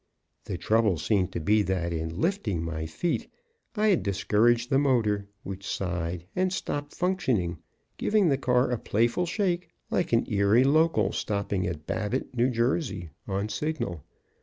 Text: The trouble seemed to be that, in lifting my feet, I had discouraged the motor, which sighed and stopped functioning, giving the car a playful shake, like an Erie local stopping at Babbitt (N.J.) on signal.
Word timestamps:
The 0.45 0.57
trouble 0.57 0.97
seemed 0.97 1.31
to 1.33 1.39
be 1.39 1.61
that, 1.61 1.93
in 1.93 2.19
lifting 2.19 2.63
my 2.63 2.87
feet, 2.87 3.27
I 3.75 3.89
had 3.89 4.01
discouraged 4.01 4.71
the 4.71 4.79
motor, 4.79 5.27
which 5.43 5.63
sighed 5.63 6.25
and 6.35 6.51
stopped 6.51 6.95
functioning, 6.95 7.59
giving 7.97 8.27
the 8.29 8.37
car 8.39 8.71
a 8.71 8.79
playful 8.79 9.27
shake, 9.27 9.69
like 9.91 10.11
an 10.11 10.25
Erie 10.27 10.63
local 10.63 11.11
stopping 11.11 11.67
at 11.67 11.85
Babbitt 11.85 12.29
(N.J.) 12.35 13.11
on 13.27 13.47
signal. 13.49 14.03